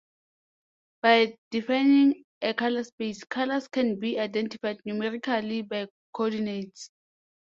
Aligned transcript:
By 1.03 1.35
defining 1.51 2.23
a 2.41 2.55
color 2.55 2.83
space, 2.83 3.23
colors 3.23 3.67
can 3.67 3.99
be 3.99 4.17
identified 4.17 4.79
numerically 4.83 5.61
by 5.61 5.89
coordinates. 6.11 6.89